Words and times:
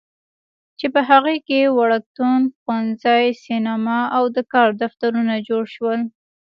چې 0.79 0.87
په 0.93 1.01
هغې 1.09 1.37
کې 1.47 1.59
وړکتون، 1.77 2.41
ښوونځی، 2.59 3.25
سینما 3.45 3.99
او 4.17 4.23
د 4.35 4.37
کار 4.53 4.69
دفترونه 4.83 5.33
جوړ 5.47 5.63
شول. 5.75 5.99